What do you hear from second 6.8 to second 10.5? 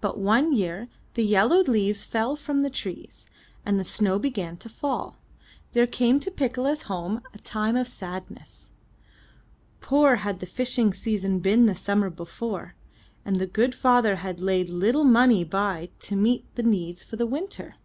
home a time of sadness. Poor had the